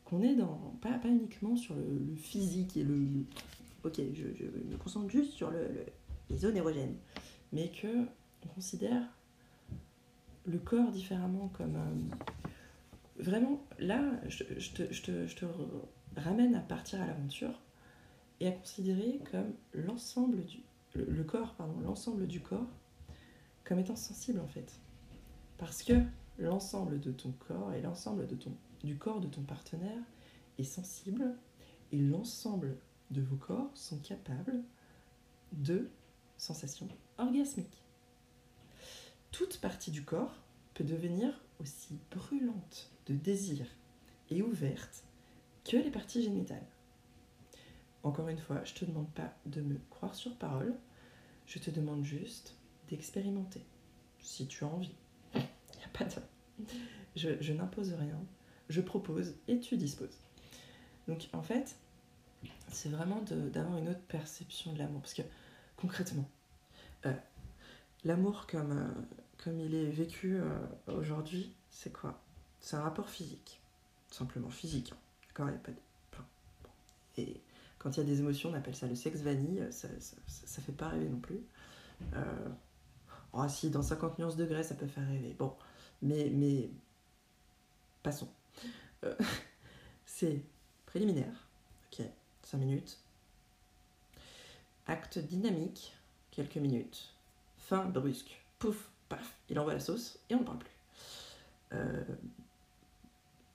[0.05, 3.25] qu'on est dans, pas, uniquement sur le, physique et le.
[3.83, 5.87] Ok, je, me concentre juste sur le,
[6.29, 6.99] les zones érogènes,
[7.51, 8.05] mais que
[8.45, 9.09] on considère
[10.47, 11.77] le corps différemment comme.
[11.77, 12.51] Euh,
[13.19, 15.45] vraiment, là, je, te, je, te, je te
[16.17, 17.61] ramène à partir à l'aventure
[18.41, 20.59] et à considérer comme l'ensemble du.
[20.95, 22.69] Le corps, pardon, l'ensemble du corps
[23.65, 24.79] comme étant sensible en fait.
[25.59, 25.95] Parce que
[26.39, 28.53] l'ensemble de ton corps et l'ensemble de ton,
[28.83, 30.03] du corps de ton partenaire
[30.59, 31.35] est sensible
[31.93, 32.77] et l'ensemble
[33.11, 34.63] de vos corps sont capables
[35.53, 35.89] de
[36.37, 37.84] sensations orgasmiques.
[39.35, 40.33] Toute partie du corps
[40.75, 43.67] peut devenir aussi brûlante de désir
[44.31, 45.03] et ouverte
[45.65, 46.65] que les parties génitales.
[48.05, 50.73] Encore une fois, je ne te demande pas de me croire sur parole,
[51.49, 52.55] je te demande juste
[52.89, 53.67] d'expérimenter,
[54.21, 54.95] si tu as envie.
[55.35, 56.13] Il n'y a pas de...
[57.17, 58.25] Je, je n'impose rien,
[58.69, 60.17] je propose et tu disposes.
[61.09, 61.75] Donc en fait,
[62.69, 65.01] c'est vraiment d'avoir une autre perception de l'amour.
[65.01, 65.23] Parce que
[65.77, 66.31] concrètement,
[67.07, 67.13] euh,
[68.05, 72.21] l'amour comme, euh, comme il est vécu euh, aujourd'hui, c'est quoi?
[72.61, 73.61] C'est un rapport physique.
[74.11, 74.93] Simplement physique.
[74.93, 74.99] Hein.
[75.29, 75.49] D'accord?
[75.49, 75.79] Il n'y a pas de...
[77.17, 77.41] Et
[77.79, 79.67] quand il y a des émotions, on appelle ça le sexe vanille.
[79.71, 81.41] Ça, ça, ça fait pas rêver non plus.
[83.37, 85.35] Oh, si, dans 50 nuances degrés, ça peut faire rêver.
[85.37, 85.53] Bon,
[86.03, 86.71] mais, mais
[88.05, 88.29] passons.
[89.05, 89.15] Euh,
[90.07, 90.41] c'est
[90.87, 91.49] préliminaire,
[91.93, 92.07] ok,
[92.45, 93.01] 5 minutes.
[94.87, 95.97] Acte dynamique,
[96.31, 97.13] quelques minutes.
[97.57, 100.77] Fin brusque, pouf, paf, il envoie la sauce et on ne parle plus.
[101.73, 102.05] Euh,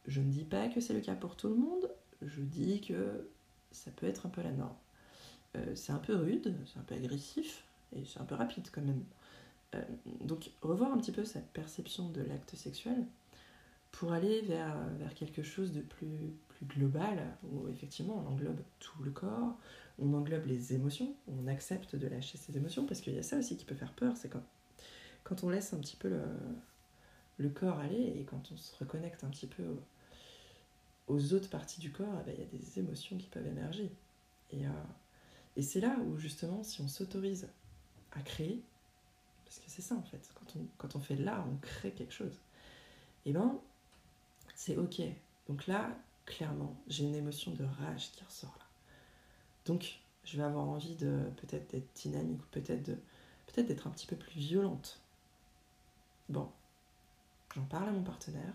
[0.08, 1.90] je ne dis pas que c'est le cas pour tout le monde,
[2.22, 3.28] je dis que
[3.72, 4.76] ça peut être un peu la norme.
[5.56, 7.64] Euh, c'est un peu rude, c'est un peu agressif
[7.96, 9.04] et c'est un peu rapide quand même.
[9.76, 9.82] Euh,
[10.22, 13.06] donc revoir un petit peu sa perception de l'acte sexuel
[13.92, 19.02] pour aller vers, vers quelque chose de plus, plus global, où effectivement on englobe tout
[19.04, 19.58] le corps,
[19.98, 23.38] on englobe les émotions, on accepte de lâcher ses émotions, parce qu'il y a ça
[23.38, 24.44] aussi qui peut faire peur, c'est quand,
[25.30, 26.24] quand on laisse un petit peu le,
[27.38, 29.64] le corps aller et quand on se reconnecte un petit peu
[31.08, 33.92] aux, autres parties du corps, eh ben, il y a des émotions qui peuvent émerger.
[34.52, 34.72] Et, euh,
[35.56, 37.48] et c'est là où justement, si on s'autorise
[38.12, 38.64] à créer,
[39.46, 41.92] parce que c'est ça en fait, quand on, quand on fait de l'art, on crée
[41.92, 42.40] quelque chose.
[43.26, 43.60] Et eh ben,
[44.56, 45.02] c'est ok.
[45.48, 48.66] Donc là, clairement, j'ai une émotion de rage qui ressort là.
[49.66, 52.98] Donc, je vais avoir envie de peut-être d'être dynamique ou peut-être de
[53.48, 55.02] peut-être d'être un petit peu plus violente.
[56.30, 56.48] Bon,
[57.56, 58.54] j'en parle à mon partenaire.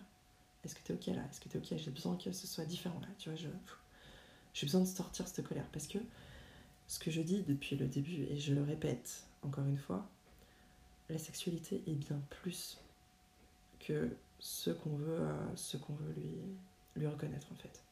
[0.64, 1.22] Est-ce que tu es ok là?
[1.28, 1.78] Est-ce que tu es ok?
[1.78, 3.08] J'ai besoin que ce soit différent là.
[3.18, 5.98] Tu vois, j'ai besoin de sortir cette colère parce que
[6.87, 10.08] ce que je dis depuis le début et je le répète encore une fois,
[11.08, 12.80] la sexualité est bien plus
[13.80, 15.54] que ce qu'on veut, euh,
[16.96, 17.82] lui reconnaître en fait.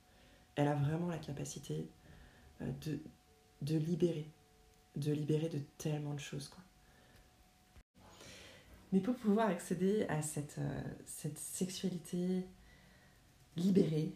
[0.54, 1.86] Elle a vraiment la capacité
[2.60, 3.00] euh, de,
[3.62, 4.30] de libérer,
[4.96, 6.62] de libérer de tellement de choses quoi.
[8.92, 12.46] Mais pour pouvoir accéder à cette, euh, sexualité
[13.56, 14.12] libérée,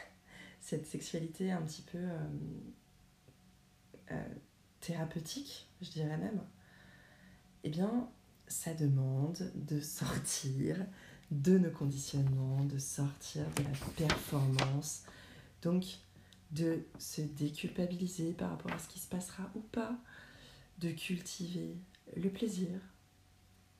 [0.60, 1.98] cette sexualité un petit peu
[4.80, 6.42] thérapeutique, je dirais même,
[7.64, 8.08] eh bien,
[8.48, 10.76] ça demande de sortir
[11.30, 15.04] de nos conditionnements, de sortir de la performance.
[15.62, 15.84] Donc,
[16.50, 19.96] de se déculpabiliser par rapport à ce qui se passera ou pas,
[20.78, 21.76] de cultiver
[22.16, 22.68] le plaisir,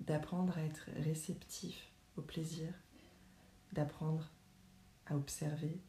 [0.06, 2.72] d'apprendre à être réceptif au plaisir,
[3.72, 4.30] d'apprendre
[5.06, 5.80] à observer,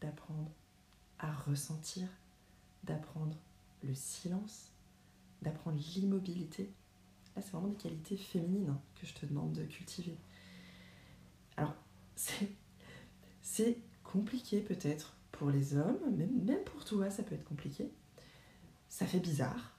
[0.00, 0.50] d'apprendre
[1.18, 2.08] à ressentir,
[2.84, 3.36] d'apprendre
[3.82, 4.72] le silence,
[5.42, 6.72] d'apprendre l'immobilité.
[7.34, 10.16] Là, c'est vraiment des qualités féminines que je te demande de cultiver.
[11.56, 11.74] Alors,
[13.42, 17.90] c'est compliqué peut-être pour les hommes, même, même pour toi, ça peut être compliqué.
[18.88, 19.76] Ça fait bizarre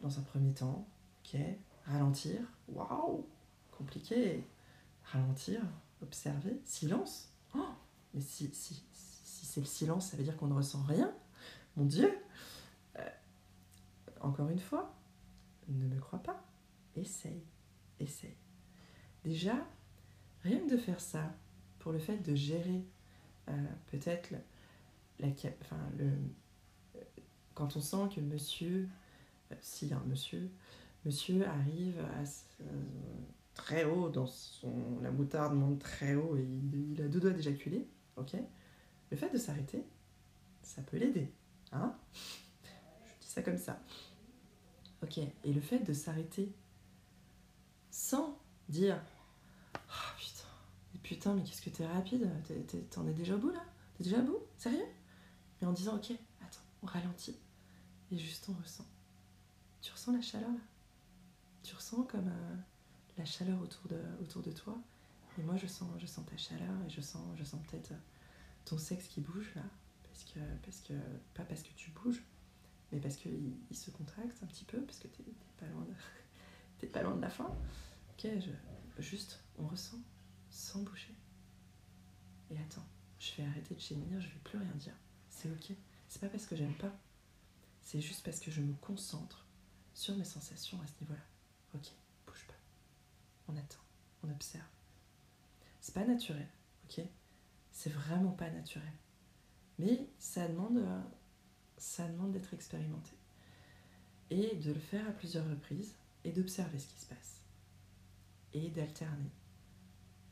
[0.00, 0.86] dans un premier temps.
[1.24, 1.40] Ok,
[1.86, 3.26] ralentir, waouh,
[3.70, 4.44] compliqué.
[5.04, 5.60] Ralentir,
[6.02, 7.32] observer, silence.
[7.54, 7.68] Oh,
[8.12, 11.14] mais si, c'est le silence, ça veut dire qu'on ne ressent rien.
[11.76, 12.12] Mon Dieu,
[14.20, 14.92] encore une fois,
[15.68, 16.44] ne me crois pas.
[16.96, 17.42] Essaye,
[18.00, 18.34] essaye.
[19.24, 19.54] Déjà,
[20.42, 21.34] rien que de faire ça,
[21.78, 22.84] pour le fait de gérer
[23.48, 24.32] euh, peut-être
[25.20, 25.28] la,
[25.98, 26.10] le,
[27.54, 28.88] quand on sent que monsieur,
[29.52, 30.50] euh, si un monsieur,
[31.06, 32.04] monsieur arrive
[33.54, 37.88] très haut dans son, la moutarde monte très haut et il, a deux doigts d'éjaculer,
[38.16, 38.36] ok?
[39.10, 39.84] Le fait de s'arrêter,
[40.62, 41.32] ça peut l'aider,
[41.72, 41.96] hein?
[42.12, 43.80] Je dis ça comme ça.
[45.02, 46.52] Ok, et le fait de s'arrêter
[47.90, 48.38] sans
[48.68, 49.00] dire
[49.74, 52.28] Oh putain, putain, mais qu'est-ce que t'es rapide
[52.90, 53.64] T'en es déjà au bout là?
[53.96, 54.40] T'es déjà au bout?
[54.58, 54.86] Sérieux?
[55.60, 57.38] Mais en disant Ok, attends, on ralentit.
[58.10, 58.86] Et juste on ressent.
[59.80, 60.58] Tu ressens la chaleur là?
[61.66, 62.56] Tu ressens comme euh,
[63.18, 64.78] la chaleur autour de, autour de toi?
[65.36, 67.92] Et moi je sens, je sens ta chaleur et je sens, je sens peut-être
[68.64, 69.64] ton sexe qui bouge là.
[70.04, 70.92] Parce que, parce que,
[71.34, 72.22] pas parce que tu bouges,
[72.92, 75.24] mais parce qu'il il se contracte un petit peu, parce que t'es
[75.58, 75.84] pas, loin
[76.80, 77.52] de, pas loin de la fin.
[78.10, 78.30] Ok,
[79.00, 79.98] juste, on ressent
[80.50, 81.16] sans bouger.
[82.52, 82.86] Et attends,
[83.18, 84.94] je vais arrêter de gémir, je vais plus rien dire.
[85.30, 85.76] C'est ok.
[86.06, 86.96] C'est pas parce que j'aime pas,
[87.82, 89.48] c'est juste parce que je me concentre
[89.94, 91.24] sur mes sensations à ce niveau-là.
[91.76, 91.92] Ok,
[92.26, 92.54] bouge pas.
[93.48, 93.82] On attend,
[94.22, 94.64] on observe.
[95.80, 96.48] C'est pas naturel,
[96.84, 97.04] ok?
[97.70, 98.92] C'est vraiment pas naturel.
[99.78, 101.02] Mais ça demande euh,
[101.76, 103.12] ça demande d'être expérimenté.
[104.30, 107.42] Et de le faire à plusieurs reprises et d'observer ce qui se passe.
[108.54, 109.30] Et d'alterner.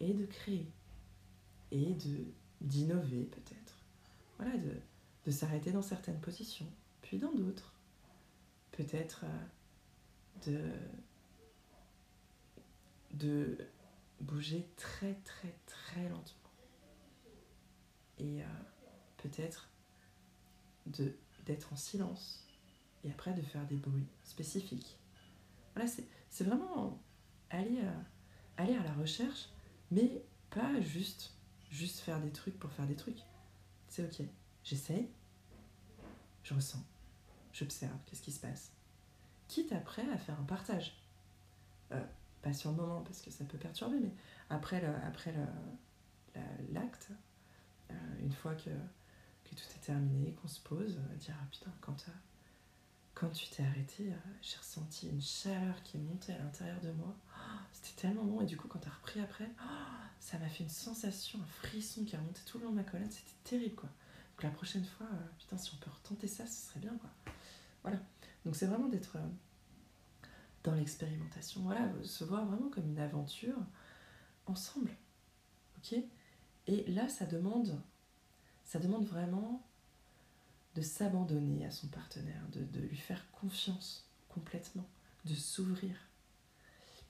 [0.01, 0.73] Et de créer.
[1.71, 1.95] Et
[2.61, 3.77] d'innover peut-être.
[4.39, 4.81] Voilà, de,
[5.27, 6.71] de s'arrêter dans certaines positions,
[7.03, 7.73] puis dans d'autres.
[8.73, 10.73] Peut-être euh, de,
[13.15, 13.59] de
[14.21, 16.51] bouger très très très lentement.
[18.19, 18.47] Et euh,
[19.17, 19.71] peut-être
[20.87, 22.47] de d'être en silence
[23.05, 24.99] et après de faire des bruits spécifiques.
[25.75, 25.91] Voilà,
[26.31, 27.03] c'est vraiment
[27.51, 29.49] aller à, aller à la recherche,
[29.91, 31.37] mais pas juste,
[31.71, 33.21] juste faire des trucs pour faire des trucs.
[33.89, 34.27] C'est ok,
[34.63, 35.11] j'essaye,
[36.43, 36.83] je ressens,
[37.53, 38.73] j'observe, qu'est-ce qui se passe.
[39.49, 40.97] Quitte après à faire un partage.
[41.93, 42.03] Euh,
[42.45, 44.13] pas sur le moment parce que ça peut perturber, mais
[44.51, 47.11] après le, après le, l'acte
[47.91, 48.71] euh, une fois que
[49.45, 52.13] que tout est terminé, qu'on se pose, euh, dire ah putain, quand, euh,
[53.15, 56.91] quand tu t'es arrêté, euh, j'ai ressenti une chaleur qui est montée à l'intérieur de
[56.93, 57.15] moi.
[57.37, 60.65] Oh, c'était tellement bon, et du coup, quand t'as repris après, oh, ça m'a fait
[60.65, 63.75] une sensation, un frisson qui a remonté tout le long de ma colonne, c'était terrible
[63.75, 63.91] quoi.
[64.33, 65.07] Donc la prochaine fois,
[65.39, 67.11] putain, si on peut retenter ça, ce serait bien quoi.
[67.83, 67.99] Voilà.
[68.45, 69.17] Donc c'est vraiment d'être
[70.65, 73.59] dans l'expérimentation, voilà, se voir vraiment comme une aventure
[74.47, 74.91] ensemble.
[75.79, 75.95] Ok?
[76.67, 77.79] Et là, ça demande
[78.65, 79.63] ça demande vraiment
[80.75, 84.89] de s'abandonner à son partenaire, de, lui faire confiance complètement,
[85.25, 85.95] de s'ouvrir.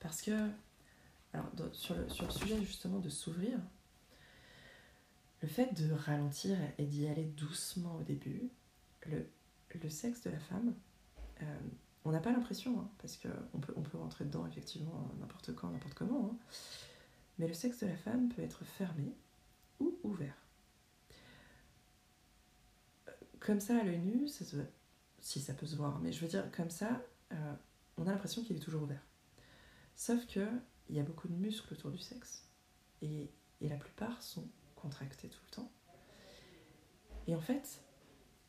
[0.00, 0.50] Parce que,
[1.72, 3.58] sur, le, sujet justement de s'ouvrir,
[5.40, 8.50] le fait de ralentir et d'y aller doucement au début,
[9.06, 9.26] le,
[9.74, 10.74] le sexe de la femme,
[11.42, 11.58] euh,
[12.04, 15.70] on n'a pas l'impression, hein, parce qu'on peut, on peut rentrer dedans effectivement n'importe quand,
[15.70, 16.38] n'importe comment, hein,
[17.38, 19.14] mais le sexe de la femme peut être fermé
[19.80, 20.36] ou ouvert.
[23.40, 24.56] Comme ça, à l'œil nu, ça se...
[25.20, 27.02] si ça peut se voir, mais je veux dire, comme ça,
[27.32, 27.54] euh,
[27.96, 29.04] on a l'impression qu'il est toujours ouvert.
[29.96, 30.46] Sauf que
[30.88, 32.46] il y a beaucoup de muscles autour du sexe,
[33.00, 33.30] et
[33.60, 34.46] la plupart sont
[34.76, 35.72] contractés tout le temps.
[37.26, 37.82] Et en fait,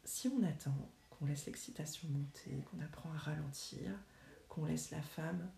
[0.04, 3.92] si on attend qu'on laisse l'excitation monter, qu'on apprend à ralentir,
[4.50, 5.50] qu'on laisse la femme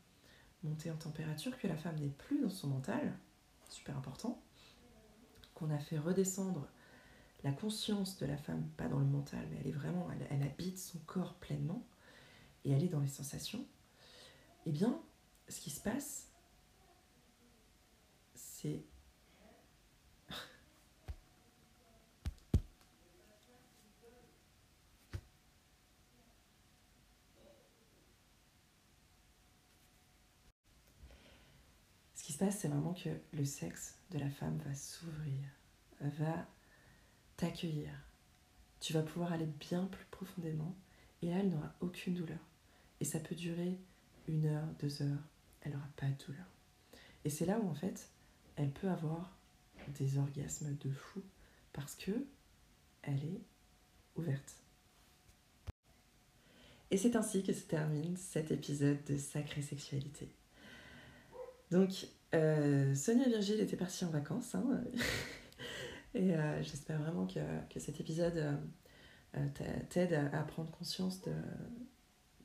[0.64, 3.18] monter en température, que la femme n'est plus dans son mental,
[3.70, 4.42] super important,
[5.54, 6.68] qu'on a fait redescendre
[7.44, 10.80] la conscience de la femme, pas dans le mental, mais elle est vraiment, elle, habite
[10.80, 11.86] son corps pleinement,
[12.66, 13.66] et elle est dans les sensations,
[14.66, 15.00] eh bien,
[15.48, 16.32] ce qui se passe,
[18.34, 18.84] c'est
[32.38, 35.44] se passe, c'est vraiment que le sexe de la femme va s'ouvrir,
[36.02, 36.48] va
[37.36, 37.90] t'accueillir.
[38.80, 40.76] Tu vas pouvoir aller bien plus profondément
[41.24, 42.40] et là, elle n'aura aucune douleur.
[43.00, 43.80] Et ça peut durer
[44.28, 45.24] une heure, deux heures,
[45.62, 46.46] elle n'aura pas de douleur.
[47.26, 48.08] Et c'est là où en fait,
[48.56, 49.36] elle peut avoir
[49.98, 51.24] des orgasmes de fou
[51.74, 52.12] parce que
[53.02, 53.42] elle est
[54.16, 54.58] ouverte.
[56.92, 60.30] Et c'est ainsi que se termine cet épisode de Sacrée Sexualité.
[61.72, 64.56] Donc, euh, Sonia Virgile était partie en vacances.
[64.56, 64.84] Hein,
[66.14, 68.58] et euh, j'espère vraiment que, cet épisode
[69.36, 69.48] euh,
[69.90, 71.34] t'aide à, prendre conscience de,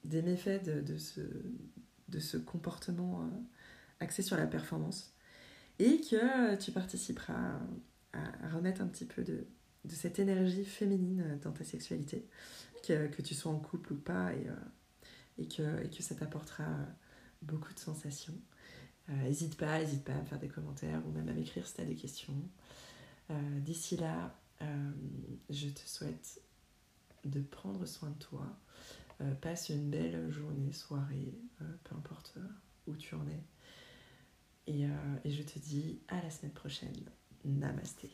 [0.04, 3.28] des méfaits de, ce, comportement
[4.00, 5.14] axé sur la performance.
[5.78, 7.58] Et que tu participeras
[8.12, 9.46] à, remettre un petit peu de,
[9.88, 12.28] cette énergie féminine dans ta sexualité,
[12.86, 14.46] que, tu sois en couple ou pas, et,
[15.38, 16.66] et, que, et que ça t'apportera
[17.42, 18.38] beaucoup de sensations.
[19.08, 21.80] N'hésite pas, n'hésite pas à me faire des commentaires ou même à m'écrire si tu
[21.80, 22.34] as des questions.
[23.30, 24.90] Euh, D'ici là, euh,
[25.50, 26.40] je te souhaite
[27.24, 28.46] de prendre soin de toi.
[29.20, 31.34] Euh, passe une belle journée, soirée,
[31.84, 32.36] peu importe
[32.86, 33.42] où tu en es.
[34.66, 34.86] Et,
[35.24, 36.94] et je te dis à la semaine prochaine.
[37.44, 38.10] Namasté.